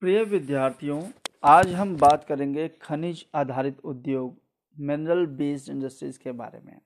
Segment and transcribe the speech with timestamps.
[0.00, 1.02] प्रिय विद्यार्थियों,
[1.44, 4.36] आज हम बात करेंगे खनिज आधारित उद्योग
[4.78, 6.80] मिनरल बेस्ड इंडस्ट्रीज़ के बारे में।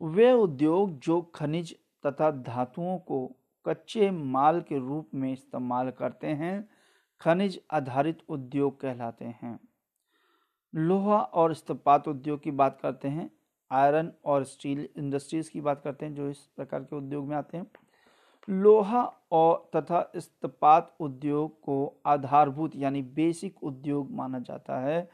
[0.00, 6.68] वे उद्योग जो खनिज तथा धातुओं को कच्चे माल के रूप में इस्तेमाल करते हैं,
[7.20, 9.58] खनिज आधारित उद्योग कहलाते हैं।
[10.74, 13.30] लोहा और इस्पात उद्योग की बात करते हैं
[13.70, 17.56] आयरन और स्टील इंडस्ट्रीज़ की बात करते हैं, जो इस प्रकार के उद्योग में आते
[17.56, 17.66] हैं।
[18.48, 25.08] लोहा और तथा इस्पात उद्योग को आधारभूत यानी बेसिक उद्योग माना जाता है,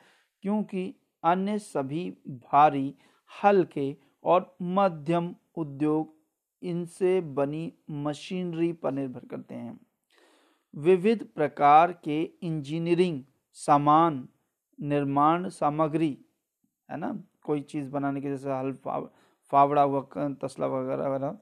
[0.44, 2.94] क्योंकि अन्य सभी भारी,
[3.30, 6.14] हल्के और मध्यम उद्योग
[6.62, 9.78] इनसे बनी मशीनरी पर निर्भर करते हैं।
[10.74, 13.22] विविध प्रकार के इंजीनियरिंग,
[13.56, 14.28] सामान,
[14.78, 16.16] निर्माण सामग्री,
[16.88, 17.16] है ना?
[17.44, 18.72] कोई चीज़ बनाने के जैसे हल
[19.52, 21.38] फावड़ा हुआ तसला वगैरह वगैरह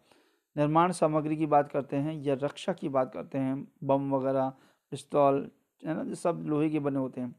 [0.56, 4.48] निर्माण सामग्री की बात करते हैं या रक्षा की बात करते हैं, बम वगैरह,
[4.92, 5.50] पिस्तौल,
[5.82, 7.34] है ना सब लोहे के बने होते हैं।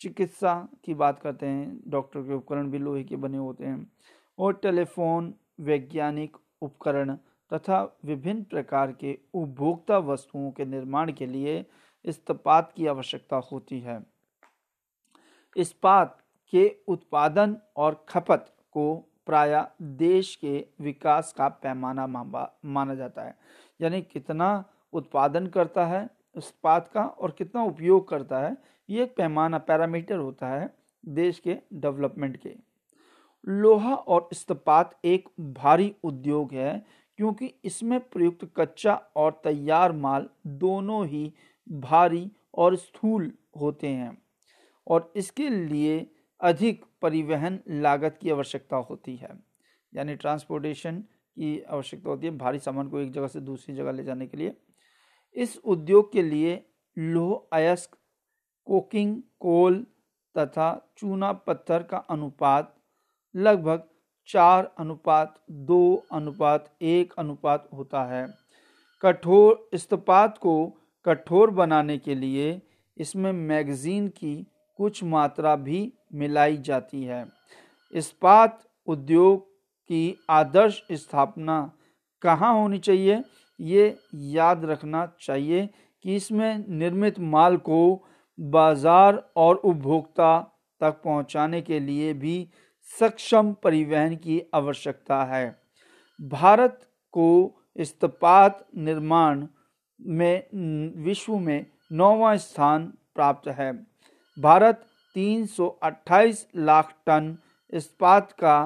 [0.00, 3.92] चिकित्सा की बात करते हैं, डॉक्टर के उपकरण भी लोहे के बने होते हैं
[4.38, 7.16] और टेलीफोन, वैज्ञानिक उपकरण
[7.52, 11.64] तथा विभिन्न प्रकार के उपभोक्ता वस्तुओं के निर्माण के लिए
[12.04, 14.02] इस्पात की आवश्यकता होती है।
[15.56, 16.18] इस्पात
[16.52, 23.34] के उत्पादन और खपत को प्राय देश के विकास का पैमाना माना जाता है।
[23.80, 28.56] यानी कितना उत्पादन करता है इस्पात का और कितना उपयोग करता है,
[28.88, 32.54] ये एक पैमाना, पैरामीटर होता है देश के डेवलपमेंट के।
[33.44, 36.84] लोहा और इस्पात एक भारी उद्योग है,
[37.18, 41.32] क्योंकि इसमें प्रयुक्त कच्चा और तैयार माल दोनों ही
[41.68, 44.16] भारी और स्थूल होते हैं।
[44.86, 45.98] और इसके लिए
[46.44, 49.28] अधिक परिवहन लागत की आवश्यकता होती है।
[49.92, 54.04] यानी ट्रांसपोर्टेशन की आवश्यकता होती है, भारी सामान को एक जगह से दूसरी जगह ले
[54.04, 54.56] जाने के लिए।
[55.36, 56.66] इस उद्योग के लिए
[56.98, 57.96] लोह अयस्क,
[58.66, 59.86] कोकिंग, कोल
[60.38, 62.74] तथा चूना पत्थर का अनुपात
[63.34, 63.88] लगभग
[64.28, 68.26] चार अनुपात, दो अनुपात, एक अनुपात होता है।
[69.02, 70.54] कठोर इस्पात को
[71.04, 72.62] कठोर बनाने के लिए
[72.96, 74.46] इसमें मैगजीन की
[74.78, 77.24] कुछ मात्रा भी मिलाई जाती है।
[77.92, 79.46] इस्पात उद्योग
[79.90, 81.60] की आदर्श स्थापना
[82.22, 83.22] कहाँ होनी चाहिए,
[83.60, 85.68] ये याद रखना चाहिए
[86.04, 88.06] कि इसमें निर्मित माल को
[88.38, 90.38] बाज़ार और उपभोक्ता
[90.80, 92.36] तक पहुँचाने के लिए भी
[92.90, 95.46] सक्षम परिवहन की आवश्यकता है।
[96.20, 96.80] भारत
[97.14, 99.46] को इस्पात निर्माण
[100.00, 100.42] में
[101.04, 103.72] विश्व में नौवा स्थान प्राप्त है।
[104.36, 104.80] भारत
[105.16, 107.36] 328 लाख टन
[107.72, 108.56] इस्पात का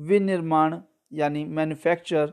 [0.00, 0.78] विनिर्माण
[1.12, 2.26] यानी मैन्युफैक्चर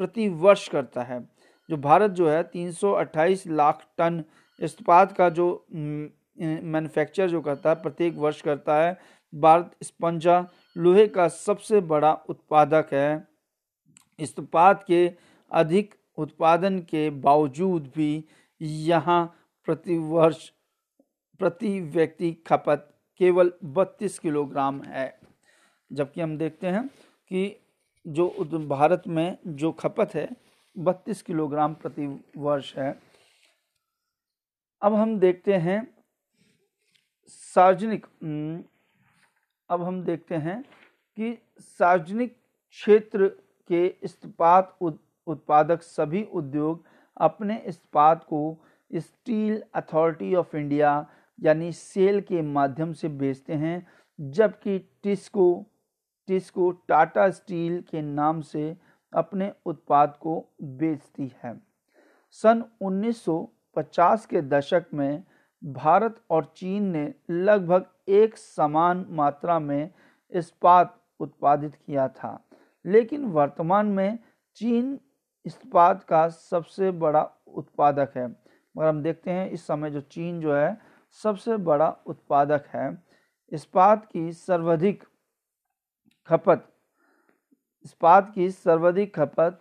[0.00, 1.20] प्रति वर्ष करता है।
[1.68, 4.22] जो भारत जो है 328 लाख टन
[4.60, 8.96] इस्पात का जो मैन्युफैक्चर जो करता है, प्रत्येक वर्ष करता है,
[9.32, 13.26] भारत स्पंजा लोहे का सबसे बड़ा उत्पादक है।
[14.18, 15.10] इस्पात के
[15.50, 18.24] अधिक उत्पादन के बावजूद भी
[18.60, 19.24] यहाँ
[19.68, 20.50] प्रति वर्ष
[21.40, 22.88] प्रति व्यक्ति खपत
[23.20, 25.18] केवल 32 किलोग्राम है।
[25.90, 26.86] जबकि हम देखते हैं
[27.30, 27.56] कि
[28.06, 28.28] जो
[28.68, 30.28] भारत में जो खपत है
[30.76, 32.06] 32 किलोग्राम प्रति
[32.36, 32.90] वर्ष है।
[34.82, 35.80] अब हम देखते हैं
[37.28, 38.06] सार्वजनिक
[39.70, 40.62] अब हम देखते हैं
[41.18, 42.36] कि सार्वजनिक
[42.70, 43.28] क्षेत्र
[43.70, 46.84] के इस्पात उत्पादक सभी उद्योग
[47.16, 48.40] अपने इस्पात को
[48.92, 50.90] स्टील अथॉरिटी ऑफ़ इंडिया
[51.38, 53.86] यानी सेल के माध्यम से बेचते हैं,
[54.18, 55.64] जबकि टिस्को
[56.28, 58.76] टिस्को टाटा स्टील के नाम से
[59.12, 61.54] अपने उत्पाद को बेचती है।
[62.30, 65.22] सन 1950 के दशक में
[65.62, 69.90] भारत और चीन ने लगभग एक समान मात्रा में
[70.32, 72.48] इस्पात उत्पादित किया था,
[72.84, 74.18] लेकिन वर्तमान में
[74.56, 74.98] चीन
[75.46, 77.22] इस्पात का सबसे बड़ा
[77.54, 80.78] उत्पादक है। मगर हम देखते हैं इस समय जो चीन जो है
[81.16, 82.90] सबसे बड़ा उत्पादक है।
[83.52, 85.02] इस्पात की सर्वाधिक
[86.28, 86.64] खपत,
[87.84, 89.60] इस्पात की सर्वाधिक खपत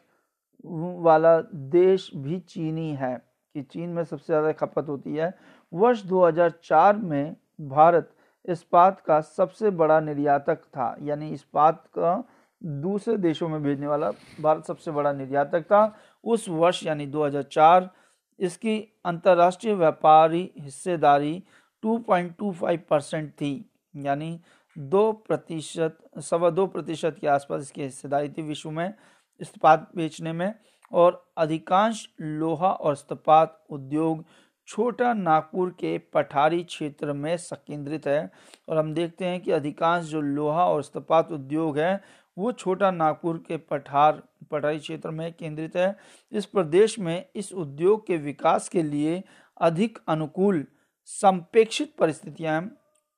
[0.66, 1.40] वाला
[1.72, 3.16] देश भी चीनी है
[3.56, 5.34] कि चीन में सबसे ज़्यादा खपत होती है।
[5.72, 8.12] वर्ष 2004 में भारत
[8.46, 12.24] इस्पात का सबसे बड़ा निर्यातक था, यानी इस्पात का
[12.62, 14.12] दूसरे देशों में भेजने वाला
[14.42, 17.90] भारत सबसे बड़ा निर्यातक था। उस वर्ष, यानी 2004
[18.40, 21.42] इसकी अंतर्राष्ट्रीय व्यापारी हिस्सेदारी
[21.84, 24.40] 2.25 परसेंट थी, यानी
[24.76, 28.94] दो प्रतिशत, सवा दो प्रतिशत के आसपास इसकी हिस्सेदारी थी विश्व में
[29.42, 30.54] इस्पात बेचने में,
[30.92, 34.26] और अधिकांश लोहा और इस्पात उद्योग
[34.68, 38.30] छोटा नागपुर के पठारी क्षेत्र में संकेंद्रित है।
[38.70, 42.02] और हम देखते हैं कि अधिकांश जो लोहा और इस्पात उद्योग है
[42.38, 45.96] वो छोटा नागपुर के पठार पठारी क्षेत्र में केंद्रित है।
[46.32, 49.22] इस प्रदेश में इस उद्योग के विकास के लिए
[49.58, 50.66] अधिक अनुकूल
[51.10, 52.70] संपेक्षित परिस्थितियाँ,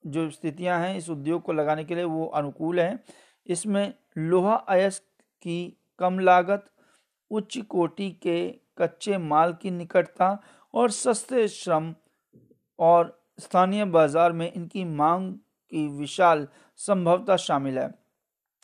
[0.04, 3.04] जो स्थितियाँ हैं इस उद्योग को लगाने के लिए वो अनुकूल है।
[3.48, 5.04] इसमें लोहा अयस्क
[5.46, 6.66] की कम लागत,
[7.32, 10.38] उच्च कोटि के कच्चे माल की निकटता
[10.74, 11.94] और सस्ते श्रम
[12.80, 16.48] और स्थानीय बाज़ार में इनकी मांग की विशाल
[16.80, 17.90] संभवता शामिल है।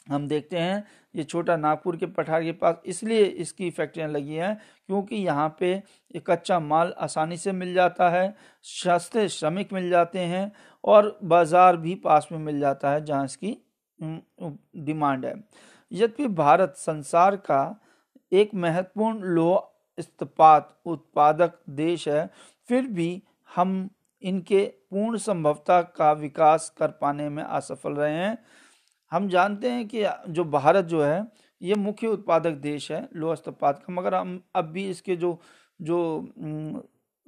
[0.07, 0.83] हम देखते हैं
[1.15, 4.55] ये छोटा नागपुर के पठार के पास इसलिए इसकी फैक्ट्रियाँ लगी हैं
[4.87, 5.81] क्योंकि यहाँ पे
[6.27, 10.51] कच्चा माल आसानी से मिल जाता है, सस्ते श्रमिक मिल जाते हैं
[10.83, 13.57] और बाज़ार भी पास में मिल जाता है जहाँ इसकी
[13.99, 15.33] डिमांड है।
[15.91, 17.79] यद्यपि भारत संसार का
[18.31, 22.29] एक महत्वपूर्ण लोह इस्पात उत्पादक देश है,
[22.69, 23.89] फिर भी हम
[24.23, 28.37] इनके पूर्ण संभवता का विकास कर पाने में असफल रहे हैं।
[29.15, 31.27] हम जानते हैं कि जो भारत जो है,
[31.61, 35.39] ये मुख्य उत्पादक देश है लोह इस्पात का, मगर हम अब भी इसके जो
[35.79, 35.99] जो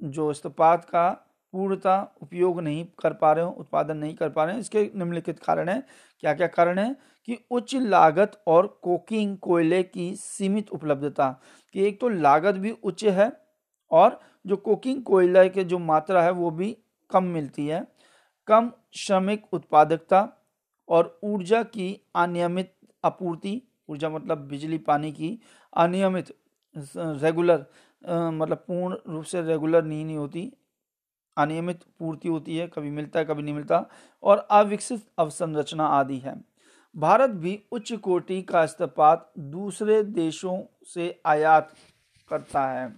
[0.00, 1.08] जो इस्पात का
[1.54, 5.38] पूर्णता उपयोग नहीं कर पा रहे हो, उत्पादन नहीं कर पा रहे हैं, इसके निम्नलिखित
[5.38, 5.82] कारण है।
[6.22, 6.96] क्या क्या कारण है?
[7.28, 11.30] कि उच्च लागत और कोकिंग कोयले की सीमित उपलब्धता,
[11.74, 13.32] कि एक तो लागत भी उच्च है
[13.90, 16.76] और जो कोकिंग कोयले के जो मात्रा है वो भी
[17.10, 17.86] कम मिलती है,
[18.48, 20.20] कम श्रमिक उत्पादकता
[20.88, 22.72] और ऊर्जा की अनियमित
[23.04, 25.38] आपूर्ति, ऊर्जा मतलब बिजली, पानी की
[25.72, 26.34] अनियमित
[26.96, 27.64] रेगुलर
[28.32, 30.52] मतलब पूर्ण रूप से रेगुलर नहीं नहीं होती।
[31.36, 33.84] अनियमित पूर्ति होती है, कभी मिलता है, कभी नहीं मिलता,
[34.22, 36.34] और अविकसित अवसंरचना आदि है।
[36.94, 41.72] भारत भी उच्च कोटि का इस्तेपात दूसरे देशों से आयात
[42.28, 42.92] करता है।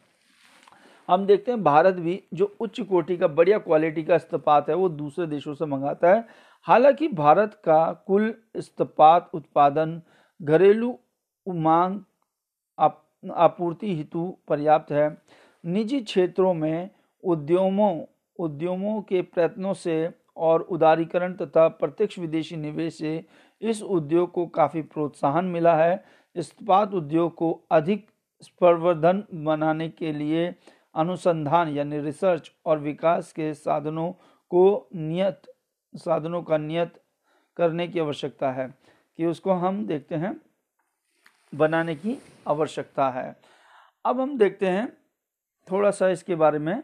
[1.08, 4.88] हम देखते हैं भारत भी जो उच्च कोटि का, बढ़िया क्वालिटी का इस्तेपात है, वो
[4.88, 6.26] दूसरे देशों से मंगाता है।
[6.66, 10.00] हालाँकि भारत का कुल इस्पात उत्पादन
[10.40, 10.98] घरेलू
[11.46, 12.00] मांग
[12.78, 15.08] आपूर्ति हेतु पर्याप्त है।
[15.64, 16.90] निजी क्षेत्रों में
[17.24, 17.92] उद्यमों
[18.38, 19.96] उद्यमों के प्रयत्नों से
[20.36, 23.24] और उदारीकरण तथा प्रत्यक्ष विदेशी निवेश से
[23.62, 26.02] इस उद्योग को काफ़ी प्रोत्साहन मिला है।
[26.36, 28.06] इस्पात उद्योग को अधिक
[28.60, 30.46] प्रवर्धन बनाने के लिए
[30.94, 34.10] अनुसंधान यानी रिसर्च और विकास के साधनों
[34.50, 35.42] को नियत
[35.94, 37.02] साधनों का नियत
[37.56, 38.74] करने की आवश्यकता है,
[39.18, 40.40] कि उसको हम देखते हैं,
[41.54, 42.16] बनाने की
[42.48, 43.36] आवश्यकता है।
[44.04, 44.88] अब हम देखते हैं
[45.70, 46.82] थोड़ा सा इसके बारे में,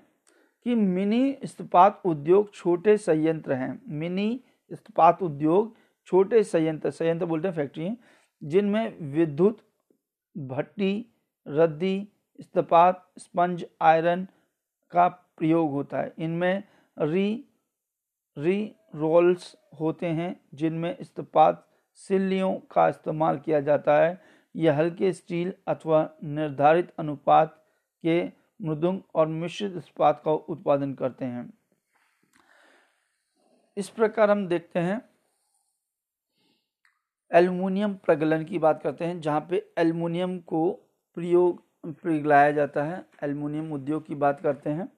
[0.66, 4.28] कि मिनी इस्पात उद्योग छोटे संयंत्र हैं। मिनी
[4.70, 5.76] इस्पात उद्योग
[6.06, 7.90] छोटे संयंत्र संयंत्र बोलते हैं फैक्ट्री
[8.42, 9.58] जिनमें विद्युत,
[10.36, 11.06] भट्टी,
[11.46, 12.08] रद्दी,
[12.38, 14.26] इस्पात, स्पंज आयरन
[14.92, 16.62] का प्रयोग होता है। इनमें
[16.98, 17.44] री
[18.36, 24.20] री रोल्स होते हैं जिनमें इस्पात सिल्लियों का इस्तेमाल किया जाता है।
[24.54, 27.62] यह हल्के स्टील अथवा निर्धारित अनुपात
[28.04, 28.24] के
[28.62, 31.52] मृदुंग और मिश्रित इस्पात का उत्पादन करते हैं।
[33.76, 35.00] इस प्रकार हम देखते हैं,
[37.30, 40.70] एल्युमिनियम प्रगलन की बात करते हैं, जहाँ पे एल्युमिनियम को
[41.16, 44.88] प्रयोग पिघलाया जाता है। एल्युमिनियम उद्योग की बात करते हैं।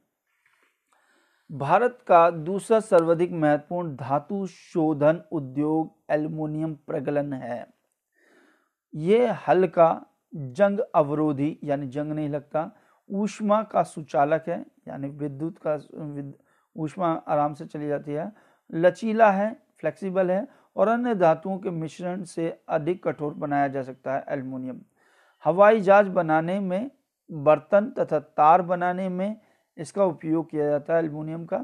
[1.53, 7.67] भारत का दूसरा सर्वाधिक महत्वपूर्ण धातु शोधन उद्योग एल्युमिनियम प्रगलन है।
[8.95, 12.71] ये हल्का, जंग अवरोधी, यानी जंग नहीं लगता,
[13.11, 16.33] ऊष्मा का सुचालक है, यानी विद्युत का
[16.77, 18.33] ऊष्मा आराम से चली जाती है।
[18.75, 24.15] लचीला है, फ्लेक्सिबल है और अन्य धातुओं के मिश्रण से अधिक कठोर बनाया जा सकता
[24.15, 24.81] है एल्युमिनियम।
[25.45, 26.91] हवाई जहाज़ बनाने में,
[27.33, 29.41] बर्तन तथा तार बनाने में
[29.79, 31.59] इसका उपयोग किया जाता है एल्युमिनियम का।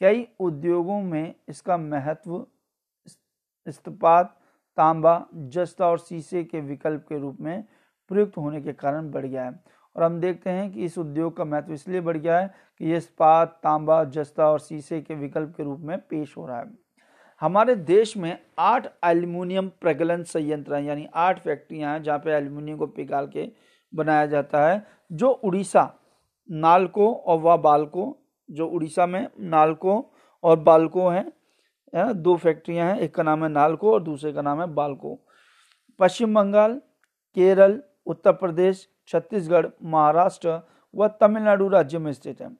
[0.00, 2.46] कई उद्योगों में इसका महत्व
[3.66, 4.36] इस्पात,
[4.78, 7.64] तांबा, जस्ता और शीशे के विकल्प के रूप में
[8.10, 9.62] प्रयुक्त होने के कारण बढ़ गया है।
[9.96, 12.96] और हम देखते हैं कि इस उद्योग का महत्व इसलिए बढ़ गया है कि ये
[12.96, 16.72] इस्पात, तांबा, जस्ता और शीशे के विकल्प के रूप में पेश हो रहा है।
[17.40, 22.78] हमारे देश में आठ एल्यूमिनियम प्रगलन संयंत्र हैं, यानी आठ फैक्ट्रियाँ हैं जहाँ पे एल्यूमिनियम
[22.78, 23.48] को पिघाल के
[23.92, 25.92] बनाया जाता है, जो उड़ीसा
[26.50, 28.18] नालको और व बालको,
[28.50, 31.32] जो उड़ीसा में नालको और बालको हैं,
[31.94, 35.18] है, दो फैक्ट्रियाँ हैं, एक का नाम है नालको और दूसरे का नाम है बालको।
[35.98, 36.74] पश्चिम बंगाल,
[37.34, 40.60] केरल, उत्तर प्रदेश, छत्तीसगढ़, महाराष्ट्र
[40.94, 42.56] व तमिलनाडु राज्य में स्थित है।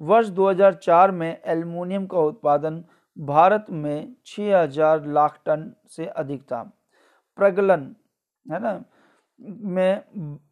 [0.00, 2.84] वर्ष 2004 में एल्युमिनियम का उत्पादन
[3.18, 6.72] भारत में 6000 लाख टन से अधिक था।
[7.36, 7.96] प्रगलन,
[8.52, 8.84] है ना,
[9.40, 10.02] में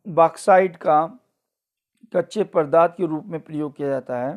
[0.09, 1.19] बॉक्साइट का
[2.15, 4.37] कच्चे पदार्थ के रूप में प्रयोग किया जाता है।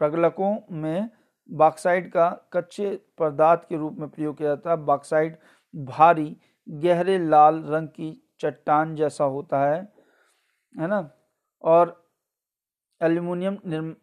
[0.00, 1.10] प्रगलकों में
[1.50, 5.36] बॉक्साइड का कच्चे पदार्थ के रूप में प्रयोग किया जाता है। बॉक्साइड
[5.74, 6.36] भारी,
[6.68, 9.80] गहरे, लाल रंग की चट्टान जैसा होता है
[10.74, 11.10] है ना?
[11.62, 12.10] और
[13.00, 13.94] एल्यूमिनियम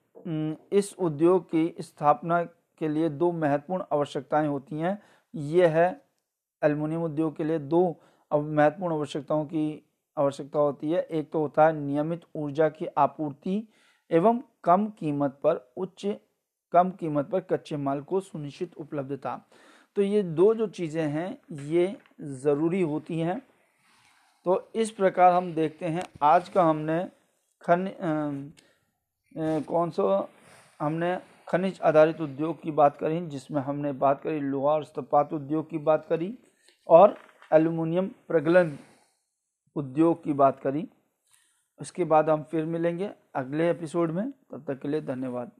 [0.74, 5.01] इस उद्योग की स्थापना के लिए दो महत्वपूर्ण आवश्यकताएँ होती हैं।
[5.36, 6.01] ये है
[6.62, 7.81] एल्युमिनियम उद्योग के लिए दो
[8.33, 9.87] महत्वपूर्ण आवश्यकताओं की
[10.17, 13.67] आवश्यकता होती है। एक तो होता है नियमित ऊर्जा की आपूर्ति
[14.12, 16.05] एवं कम कीमत पर, उच्च
[16.74, 19.41] कम कीमत पर कच्चे माल को सुनिश्चित उपलब्धता।
[19.97, 23.39] तो ये दो जो चीज़ें हैं, ये ज़रूरी होती हैं।
[24.45, 27.03] तो इस प्रकार हम देखते हैं, आज का हमने
[27.62, 28.51] खन
[29.67, 30.27] कौन सा,
[30.79, 35.69] हमने खनिज आधारित उद्योग की बात करी, जिसमें हमने बात करी लोहा और इस्पात उद्योग
[35.69, 36.33] की बात करी
[36.89, 37.15] और
[37.51, 38.77] एल्युमिनियम प्रगलन
[39.77, 40.88] उद्योग की बात करी,
[41.81, 45.51] उसके बाद हम फिर मिलेंगे अगले एपिसोड में। तब तक के लिए धन्यवाद।